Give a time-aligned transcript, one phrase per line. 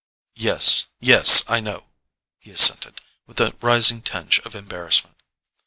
[0.33, 1.85] "Yes—yes; I know,"
[2.39, 5.21] he assented, with a rising tinge of embarrassment.